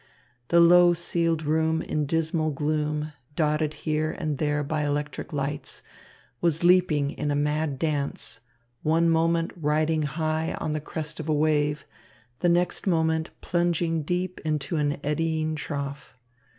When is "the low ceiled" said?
0.47-1.43